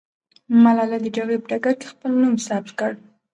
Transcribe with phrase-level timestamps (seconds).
[0.63, 2.91] ملالۍ د جګړې په ډګر کې خپل نوم ثبت کړ.